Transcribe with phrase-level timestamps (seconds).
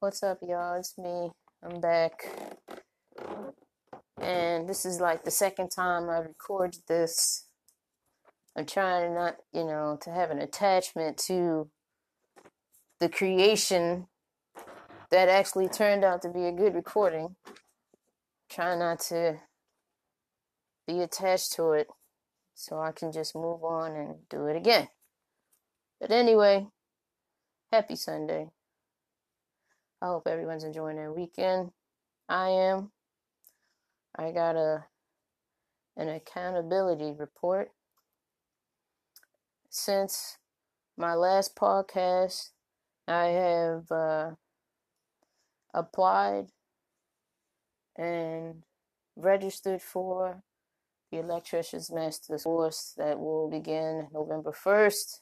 [0.00, 0.78] What's up, y'all?
[0.78, 1.32] It's me.
[1.60, 2.24] I'm back.
[4.22, 7.46] And this is like the second time I recorded this.
[8.56, 11.68] I'm trying not, you know, to have an attachment to
[13.00, 14.06] the creation
[15.10, 17.34] that actually turned out to be a good recording.
[18.48, 19.40] Try not to
[20.86, 21.88] be attached to it
[22.54, 24.90] so I can just move on and do it again.
[26.00, 26.68] But anyway,
[27.72, 28.50] happy Sunday.
[30.00, 31.72] I hope everyone's enjoying their weekend.
[32.28, 32.92] I am.
[34.16, 34.84] I got a
[35.96, 37.70] an accountability report.
[39.68, 40.38] Since
[40.96, 42.50] my last podcast,
[43.08, 44.30] I have uh,
[45.74, 46.46] applied
[47.96, 48.62] and
[49.16, 50.42] registered for
[51.10, 55.20] the electrician's master's course that will begin November 1st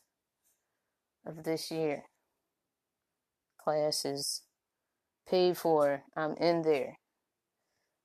[1.26, 2.04] of this year.
[3.58, 4.42] Classes
[5.28, 6.02] paid for.
[6.16, 6.98] I'm in there.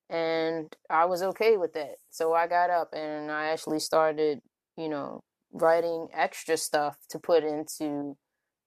[0.08, 1.96] And I was okay with that.
[2.10, 4.40] So I got up and I actually started,
[4.76, 5.22] you know,
[5.52, 8.16] writing extra stuff to put into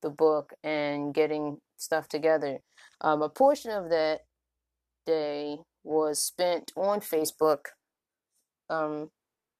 [0.01, 2.59] the book and getting stuff together.
[3.01, 4.21] Um, a portion of that
[5.09, 7.69] day was spent on Facebook
[8.69, 9.09] um,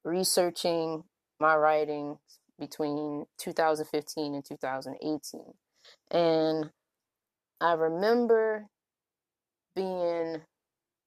[0.06, 1.04] researching
[1.40, 2.20] my writings
[2.60, 5.42] between 2015 and 2018.
[6.12, 6.70] And
[7.60, 8.68] I remember
[9.76, 10.42] being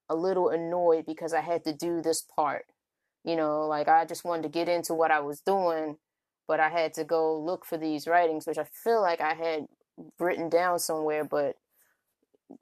[0.08, 2.64] a little annoyed because I had to do this part.
[3.24, 5.98] You know, like I just wanted to get into what I was doing,
[6.48, 9.66] but I had to go look for these writings, which I feel like I had
[10.18, 11.54] written down somewhere, but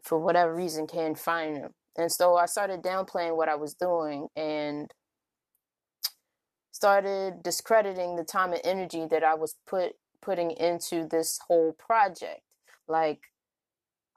[0.02, 1.72] for whatever reason can't find them.
[1.96, 4.92] And so I started downplaying what I was doing and
[6.72, 9.92] started discrediting the time and energy that I was put
[10.22, 12.42] putting into this whole project.
[12.88, 13.20] Like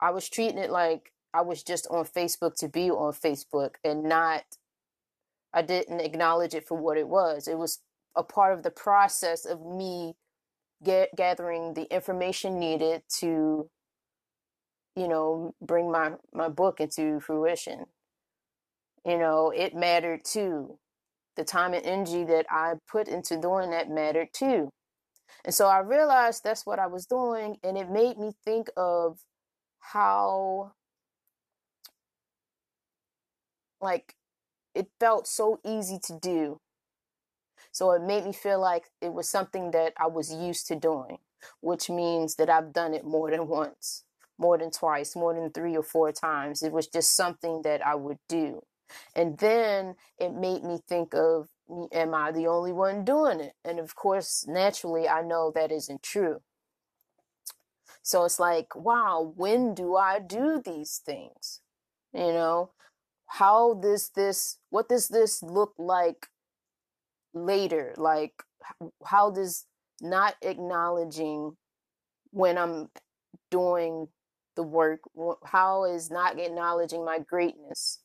[0.00, 4.04] I was treating it like I was just on Facebook to be on Facebook and
[4.04, 4.44] not
[5.52, 7.46] I didn't acknowledge it for what it was.
[7.46, 7.80] It was
[8.16, 10.14] a part of the process of me
[10.82, 13.68] get gathering the information needed to
[14.96, 17.86] you know, bring my, my book into fruition.
[19.04, 20.78] You know, it mattered too.
[21.36, 24.70] The time and energy that I put into doing that mattered too.
[25.44, 29.18] And so I realized that's what I was doing, and it made me think of
[29.80, 30.72] how,
[33.80, 34.14] like,
[34.74, 36.60] it felt so easy to do.
[37.72, 41.18] So it made me feel like it was something that I was used to doing,
[41.60, 44.04] which means that I've done it more than once
[44.38, 46.62] more than twice, more than three or four times.
[46.62, 48.62] It was just something that I would do.
[49.14, 51.48] And then it made me think of,
[51.92, 53.54] am I the only one doing it?
[53.64, 56.40] And of course, naturally, I know that isn't true.
[58.02, 61.60] So it's like, wow, when do I do these things?
[62.12, 62.70] You know,
[63.26, 66.26] how does this, what does this look like
[67.32, 67.94] later?
[67.96, 68.42] Like,
[69.06, 69.64] how does
[70.02, 71.56] not acknowledging
[72.30, 72.90] when I'm
[73.50, 74.08] doing
[74.56, 75.00] the work
[75.44, 78.00] how is not acknowledging my greatness?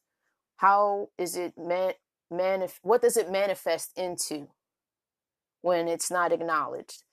[0.57, 4.47] How is it man what does it manifest into
[5.61, 7.03] when it's not acknowledged?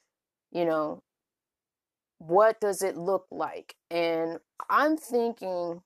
[0.53, 1.03] You know
[2.19, 3.75] what does it look like?
[3.91, 4.39] And
[4.71, 5.83] i'm thinking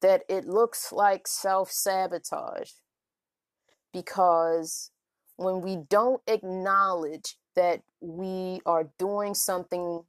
[0.00, 2.70] that it looks like self-sabotage
[3.92, 4.90] because
[5.36, 10.02] when we don't acknowledge that we are doing something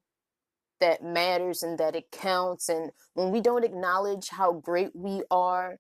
[0.82, 2.70] that matters and that it counts.
[2.70, 5.80] And when we don't acknowledge how great we are,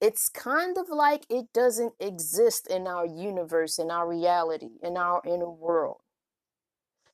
[0.00, 5.22] it's kind of like it doesn't exist in our universe, in our reality, in our
[5.26, 6.02] inner world.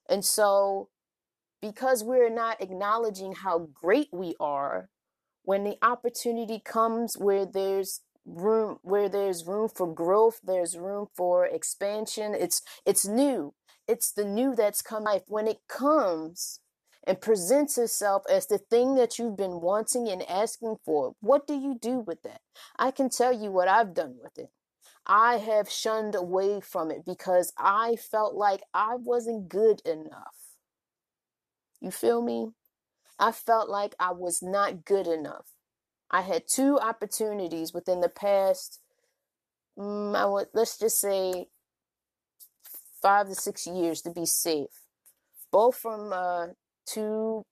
[0.09, 0.89] And so,
[1.63, 4.91] because we're not acknowledging how great we are,
[5.45, 11.47] when the opportunity comes where there's room where there's room for growth there's room for
[11.47, 13.55] expansion it's it's new
[13.87, 16.61] it's the new that's come life when it comes
[17.07, 21.55] and presents itself as the thing that you've been wanting and asking for, what do
[21.55, 22.41] you do with that?
[22.79, 24.51] I can tell you what I've done with it.
[25.07, 30.37] I have shunned away from it because I felt like I wasn't good enough.
[31.81, 32.51] You feel me?
[33.19, 35.47] I felt like I was not good enough.
[36.11, 38.81] I had two opportunities within the past,
[39.79, 41.47] mm, I would, let's just say,
[43.01, 44.69] five to six years to be safe,
[45.51, 46.49] both from uh,
[46.93, 47.45] two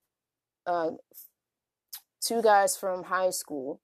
[0.67, 0.91] uh,
[2.21, 3.81] two guys from high school.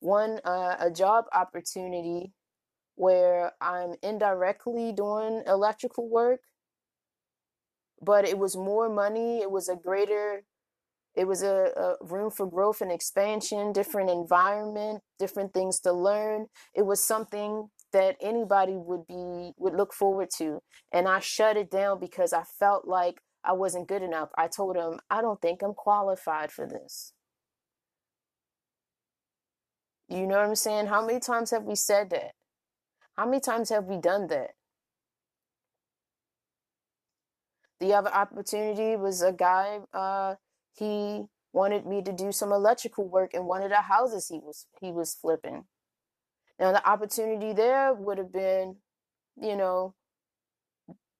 [0.00, 2.32] One uh, a job opportunity
[2.96, 6.40] where I'm indirectly doing electrical work,
[8.00, 9.40] but it was more money.
[9.40, 10.42] It was a greater
[11.16, 16.48] it was a, a, room for growth and expansion, different environment, different things to learn.
[16.74, 20.60] It was something that anybody would be would look forward to.
[20.92, 24.30] And I shut it down because I felt like I wasn't good enough.
[24.36, 27.12] I told him, I don't think I'm qualified for this.
[30.08, 30.86] You know what I'm saying?
[30.86, 32.32] How many times have we said that?
[33.16, 34.50] How many times have we done that?
[37.80, 40.36] The other opportunity was a guy, uh,
[40.72, 44.66] he wanted me to do some electrical work in one of the houses he was
[44.80, 45.64] he was flipping.
[46.58, 48.76] Now the opportunity there would have been,
[49.40, 49.94] you know,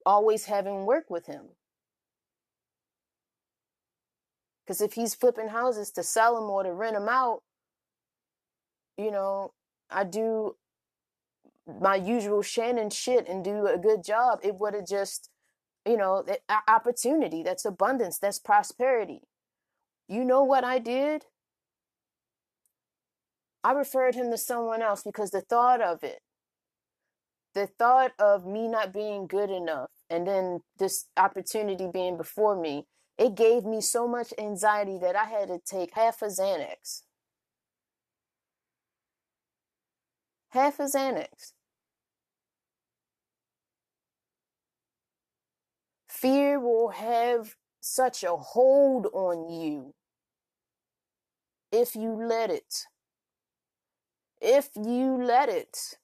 [0.05, 1.49] always having work with him.
[4.67, 7.43] Because if he's flipping houses to sell them or to rent them out,
[8.99, 9.53] you know,
[9.91, 10.57] I do
[11.81, 15.31] my usual Shannon shit and do a good job, it would have just,
[15.85, 16.25] you know,
[16.67, 17.43] opportunity.
[17.43, 18.19] That's abundance.
[18.19, 19.23] That's prosperity.
[20.09, 21.27] You know what I did?
[23.63, 26.21] I referred him to someone else because the thought of it,
[27.55, 32.85] the thought of me not being good enough, and then this opportunity being before me,
[33.19, 37.03] it gave me so much anxiety that I had to take half a Xanax.
[40.51, 41.53] Half a Xanax.
[46.09, 49.95] Fear will have such a hold on you
[51.73, 52.87] if you let it.
[54.41, 55.99] If you let it.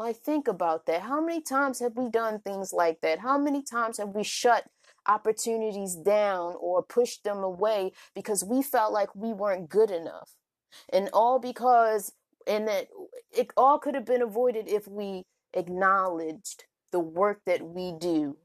[0.00, 1.02] Like, think about that.
[1.02, 3.18] How many times have we done things like that?
[3.18, 4.64] How many times have we shut
[5.06, 10.30] opportunities down or pushed them away because we felt like we weren't good enough?
[10.90, 12.14] And all because,
[12.46, 12.88] and that
[13.30, 18.38] it all could have been avoided if we acknowledged the work that we do.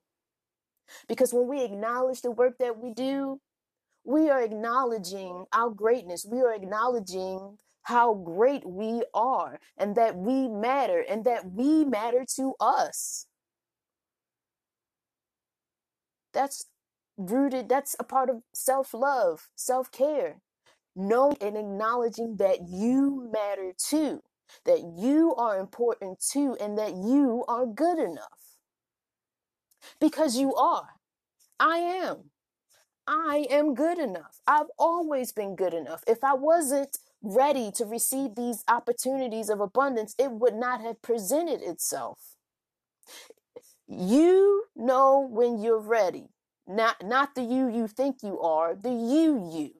[1.07, 3.39] Because when we acknowledge the work that we do,
[4.03, 6.27] we are acknowledging our greatness.
[6.29, 12.25] We are acknowledging how great we are and that we matter and that we matter
[12.37, 13.27] to us.
[16.33, 16.65] That's
[17.17, 20.41] rooted, that's a part of self love, self care.
[20.95, 24.21] Knowing and acknowledging that you matter too,
[24.65, 28.57] that you are important too, and that you are good enough.
[29.99, 30.89] Because you are.
[31.59, 32.31] I am.
[33.07, 34.41] I am good enough.
[34.47, 36.03] I've always been good enough.
[36.07, 41.61] If I wasn't, ready to receive these opportunities of abundance, it would not have presented
[41.63, 42.19] itself.
[43.87, 46.29] You know when you're ready.
[46.67, 49.71] Not not the you you think you are, the you you.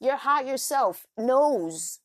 [0.00, 2.00] Your higher self knows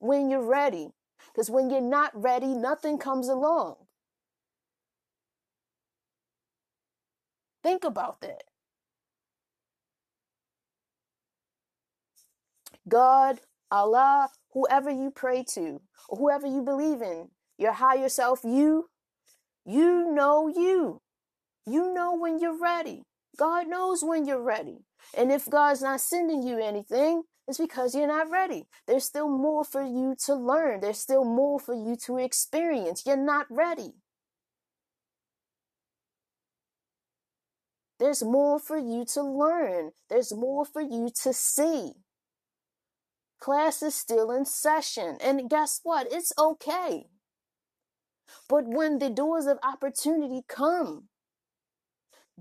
[0.00, 0.90] when you're ready.
[1.32, 3.76] Because when you're not ready, nothing comes along.
[7.62, 8.44] Think about that.
[12.88, 18.88] God Allah, whoever you pray to, or whoever you believe in, your higher self, you,
[19.64, 21.00] you know you.
[21.66, 23.02] You know when you're ready.
[23.36, 24.78] God knows when you're ready.
[25.16, 28.66] And if God's not sending you anything, It's because you're not ready.
[28.86, 30.80] There's still more for you to learn.
[30.80, 33.04] There's still more for you to experience.
[33.06, 33.94] You're not ready.
[37.98, 39.92] There's more for you to learn.
[40.10, 41.92] There's more for you to see.
[43.40, 45.18] Class is still in session.
[45.20, 46.08] And guess what?
[46.10, 47.06] It's okay.
[48.48, 51.08] But when the doors of opportunity come,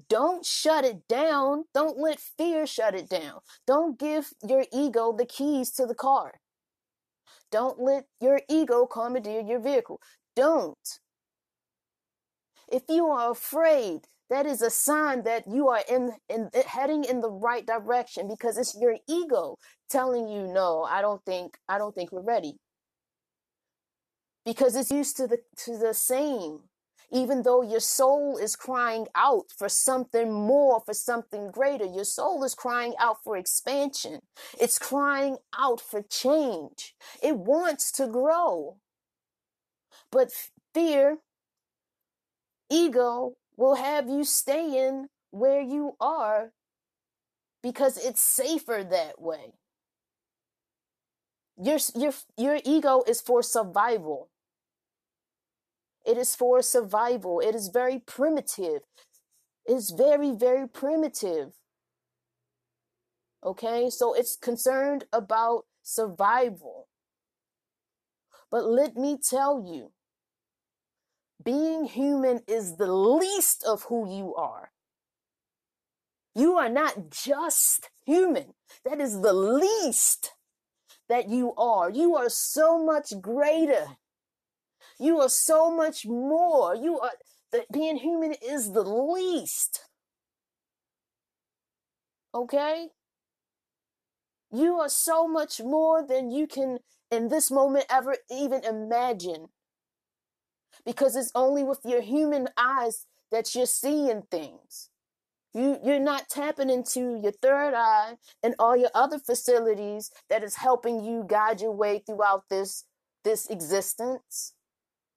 [0.09, 1.65] don't shut it down.
[1.73, 3.39] Don't let fear shut it down.
[3.65, 6.39] Don't give your ego the keys to the car.
[7.51, 10.01] Don't let your ego commandeer your vehicle.
[10.35, 10.99] Don't.
[12.71, 17.03] If you are afraid, that is a sign that you are in, in eh, heading
[17.03, 19.57] in the right direction because it's your ego
[19.89, 22.57] telling you no i don't think i don't think we're ready.
[24.45, 26.61] Because it's used to the to the same.
[27.11, 32.43] Even though your soul is crying out for something more for something greater your soul
[32.43, 34.21] is crying out for expansion.
[34.59, 36.95] It's crying out for change.
[37.23, 38.77] It wants to grow.
[40.11, 40.31] But
[40.73, 41.19] fear
[42.69, 46.51] ego will have you staying where you are
[47.61, 49.53] because it's safer that way.
[51.61, 54.29] Your, your, your ego is for survival.
[56.05, 57.41] It is for survival.
[57.41, 58.83] It is very primitive.
[59.65, 61.53] It's very, very primitive.
[63.43, 66.87] Okay, so it's concerned about survival.
[68.49, 69.91] But let me tell you,
[71.47, 74.69] being human is the least of who you are.
[76.35, 78.53] You are not just human.
[78.83, 80.33] That is the least
[81.07, 81.89] that you are.
[81.89, 83.95] You are so much greater.
[84.99, 86.75] You are so much more.
[86.75, 87.13] You are
[87.53, 89.85] that being human is the least.
[92.35, 92.89] Okay?
[94.51, 99.47] You are so much more than you can in this moment ever even imagine
[100.85, 104.89] because it's only with your human eyes that you're seeing things.
[105.53, 110.55] You, you're not tapping into your third eye and all your other facilities that is
[110.55, 112.83] helping you guide your way throughout this
[113.23, 114.53] this existence.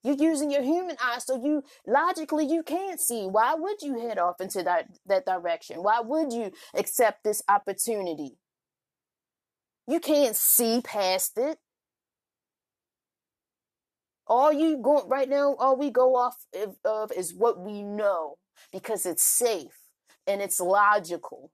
[0.02, 3.26] You're using your human eyes, so you logically you can't see.
[3.26, 5.83] Why would you head off into that, that direction?
[5.83, 8.38] Why would you accept this opportunity?
[9.87, 11.59] You can't see past it
[14.31, 16.37] all you go right now all we go off
[16.85, 18.37] of is what we know
[18.73, 19.79] because it's safe
[20.27, 21.51] and it's logical.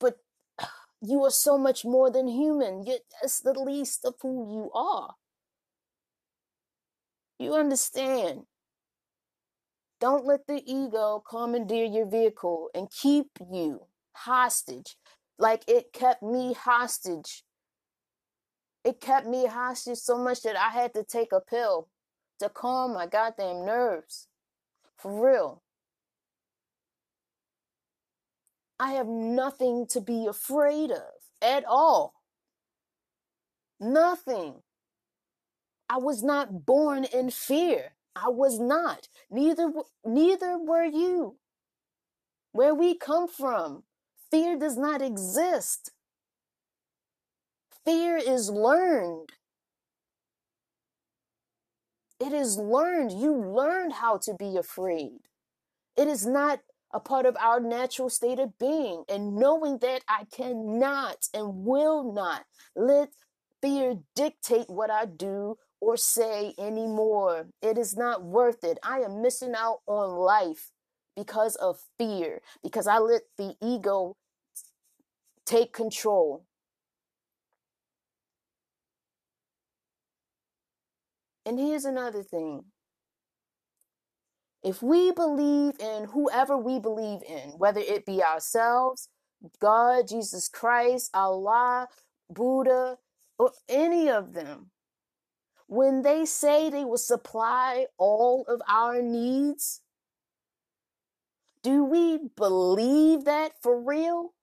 [0.00, 0.18] But
[1.02, 2.84] you are so much more than human.
[2.86, 5.14] You, that's the least of who you are.
[7.38, 8.42] You understand?
[10.00, 13.82] Don't let the ego commandeer your vehicle and keep you
[14.12, 14.96] hostage.
[15.38, 17.43] Like it kept me hostage
[18.84, 21.88] it kept me hostage so much that I had to take a pill
[22.40, 24.28] to calm my goddamn nerves.
[24.98, 25.62] For real.
[28.78, 31.02] I have nothing to be afraid of
[31.40, 32.14] at all.
[33.80, 34.62] Nothing.
[35.88, 37.92] I was not born in fear.
[38.16, 39.08] I was not.
[39.30, 39.72] Neither
[40.04, 41.36] neither were you.
[42.52, 43.84] Where we come from,
[44.30, 45.90] fear does not exist.
[47.84, 49.30] Fear is learned.
[52.18, 53.12] It is learned.
[53.12, 55.18] You learned how to be afraid.
[55.96, 56.60] It is not
[56.92, 59.04] a part of our natural state of being.
[59.08, 63.10] And knowing that I cannot and will not let
[63.60, 67.48] fear dictate what I do or say anymore.
[67.60, 68.78] It is not worth it.
[68.82, 70.70] I am missing out on life
[71.16, 74.16] because of fear, because I let the ego
[75.44, 76.44] take control.
[81.46, 82.64] And here's another thing.
[84.62, 89.08] If we believe in whoever we believe in, whether it be ourselves,
[89.60, 91.88] God, Jesus Christ, Allah,
[92.30, 92.98] Buddha,
[93.38, 94.70] or any of them,
[95.66, 99.82] when they say they will supply all of our needs,
[101.62, 104.34] do we believe that for real?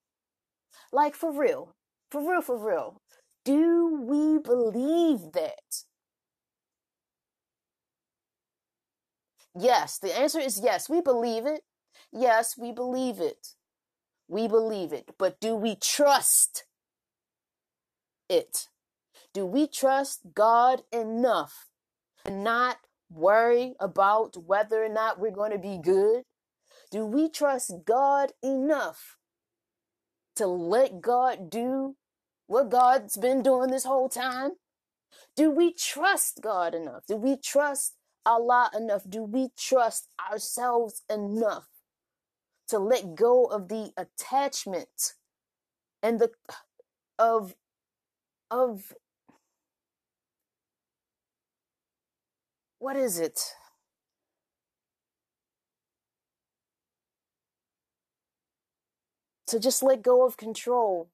[0.92, 1.76] Like for real,
[2.12, 3.02] for real, for real.
[3.46, 5.84] Do we believe that?
[9.58, 10.90] Yes, the answer is yes.
[10.90, 11.62] We believe it.
[12.12, 13.50] Yes, we believe it.
[14.28, 15.16] We believe it.
[15.18, 16.66] But do we trust
[18.30, 18.68] it?
[19.34, 21.68] Do we trust God enough
[22.26, 22.78] to not
[23.10, 26.24] worry about whether or not we're going to be good?
[26.92, 29.18] Do we trust God enough
[30.36, 31.96] to let God do
[32.48, 34.52] what God's been doing this whole time?
[35.36, 37.06] Do we trust God enough?
[37.08, 39.04] Do we trust Allah enough?
[39.08, 41.68] Do we trust ourselves enough
[42.68, 45.14] to let go of the attachment
[46.02, 46.32] and the
[47.20, 47.56] of
[48.50, 48.94] of
[52.80, 53.40] what is it?
[59.48, 61.10] To just let go of control.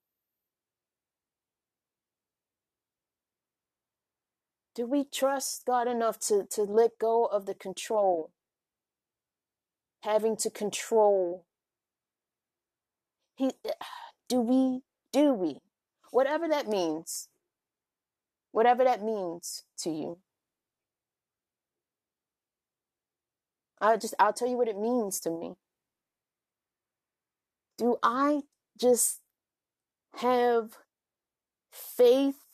[4.77, 8.29] Do we trust God enough to, to let go of the control?
[10.01, 11.46] Having to control.
[13.36, 13.53] He
[14.29, 14.81] do we
[15.12, 15.62] do we?
[16.12, 17.27] Whatever that means.
[18.51, 20.19] Whatever that means to you.
[23.81, 25.55] I'll just I'll tell you what it means to me.
[27.79, 28.41] Do I
[28.79, 29.22] just
[30.17, 30.77] have
[31.72, 32.46] faith?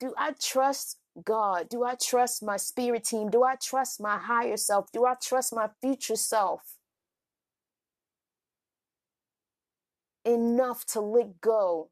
[0.00, 1.68] Do I trust God?
[1.68, 3.30] Do I trust my spirit team?
[3.30, 4.90] Do I trust my higher self?
[4.92, 6.62] Do I trust my future self
[10.24, 11.90] enough to let go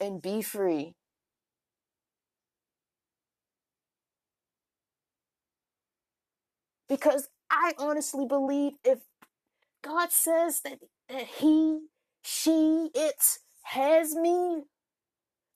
[0.00, 0.94] and be free?
[6.88, 9.00] Because I honestly believe if
[9.82, 11.80] God says that, that he,
[12.22, 14.62] she, it has me,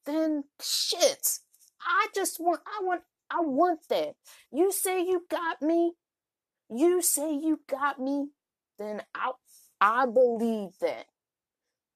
[0.06, 1.38] then shit.
[1.82, 4.14] I just want, I want, I want that.
[4.52, 5.92] You say you got me.
[6.68, 8.28] You say you got me.
[8.78, 9.32] Then I,
[9.80, 11.06] I believe that.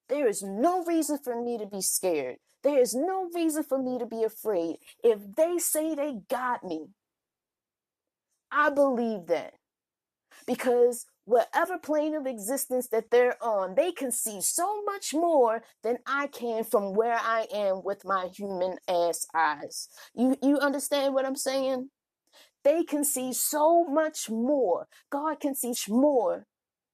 [0.07, 2.37] There is no reason for me to be scared.
[2.63, 4.77] There is no reason for me to be afraid.
[5.03, 6.87] If they say they got me,
[8.51, 9.53] I believe that
[10.47, 15.97] because whatever plane of existence that they're on, they can see so much more than
[16.05, 19.89] I can from where I am with my human ass eyes.
[20.13, 21.89] You you understand what I'm saying?
[22.63, 24.87] They can see so much more.
[25.11, 26.47] God can see more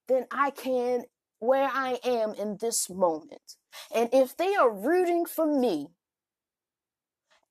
[0.08, 1.04] than I can
[1.40, 3.56] where I am in this moment.
[3.94, 5.88] And if they are rooting for me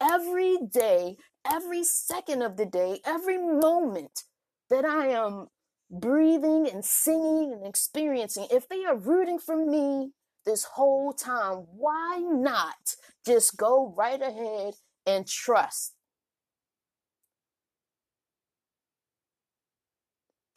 [0.01, 1.17] every day,
[1.51, 4.25] every second of the day, every moment
[4.69, 5.49] that I am
[5.91, 10.13] breathing and singing and experiencing, if they are rooting for me
[10.47, 14.75] this whole time, why not just go right ahead
[15.07, 15.95] and trust?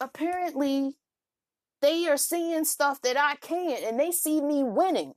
[0.00, 0.94] Apparently,
[1.80, 5.14] they are seeing stuff that I can't, and they see me winning.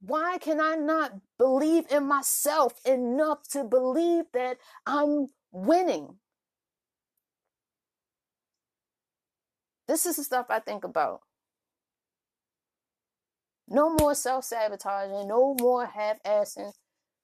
[0.00, 6.16] Why can I not believe in myself enough to believe that I'm winning?
[9.86, 11.20] This is the stuff I think about.
[13.68, 16.72] No more self sabotaging, no more half assing,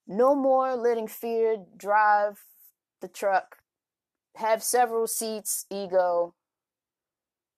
[0.07, 2.41] no more letting fear drive
[3.01, 3.57] the truck.
[4.37, 6.35] Have several seats, ego.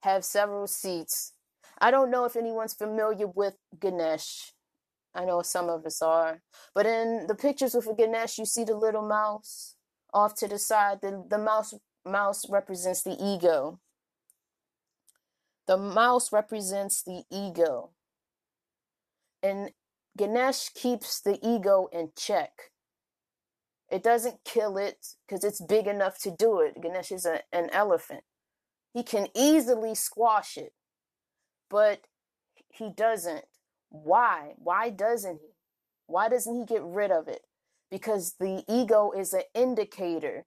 [0.03, 1.35] Have several seats.
[1.79, 4.53] I don't know if anyone's familiar with Ganesh.
[5.15, 6.43] I know some of us are.
[6.75, 9.77] But in the pictures with Ganesh, you see the little mouse
[10.13, 11.01] off to the side.
[11.03, 13.81] The, the mouse mouse represents the ego.
[15.67, 17.91] The mouse represents the ego.
[19.43, 19.71] And
[20.17, 22.71] Ganesh keeps the ego in check.
[23.91, 26.81] It doesn't kill it because it's big enough to do it.
[26.81, 28.23] Ganesh is a, an elephant.
[28.93, 30.73] He can easily squash it,
[31.69, 32.03] but
[32.69, 33.45] he doesn't.
[33.91, 34.55] Why?
[34.57, 35.55] Why doesn't he?
[36.07, 37.43] Why doesn't he get rid of it?
[37.91, 40.47] Because the ego is an indicator.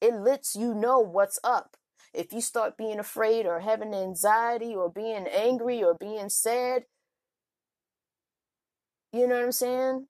[0.00, 1.76] It lets you know what's up.
[2.14, 6.84] If you start being afraid or having anxiety or being angry or being sad,
[9.12, 10.06] you know what I'm saying?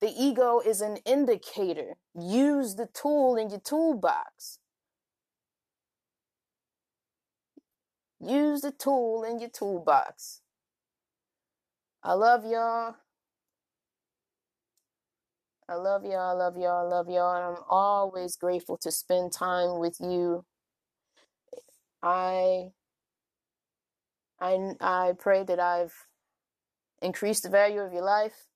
[0.00, 1.96] The ego is an indicator.
[2.14, 4.58] Use the tool in your toolbox.
[8.20, 10.40] Use the tool in your toolbox.
[12.02, 12.96] I love y'all.
[15.68, 17.36] I love y'all, I love y'all, I love y'all.
[17.36, 20.44] And I'm always grateful to spend time with you.
[22.02, 22.66] I
[24.40, 25.94] I I pray that I've
[27.02, 28.46] increased the value of your life.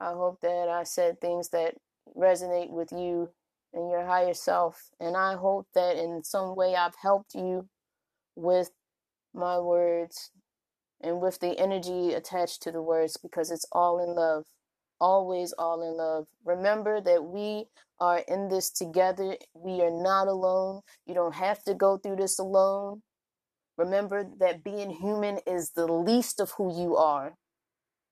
[0.00, 1.74] I hope that I said things that
[2.16, 3.30] resonate with you
[3.72, 4.90] and your higher self.
[5.00, 7.68] And I hope that in some way I've helped you
[8.36, 8.70] with
[9.34, 10.30] my words
[11.02, 14.44] and with the energy attached to the words because it's all in love.
[15.00, 16.26] Always all in love.
[16.44, 17.66] Remember that we
[18.00, 19.36] are in this together.
[19.54, 20.82] We are not alone.
[21.06, 23.02] You don't have to go through this alone.
[23.76, 27.34] Remember that being human is the least of who you are.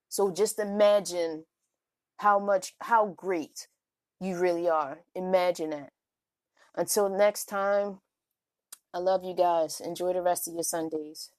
[0.08, 1.44] So just imagine
[2.18, 3.66] how much, how great
[4.20, 5.00] you really are.
[5.14, 5.90] Imagine that.
[6.74, 7.98] Until next time,
[8.94, 9.80] I love you guys.
[9.80, 11.30] Enjoy the rest of your Sundays.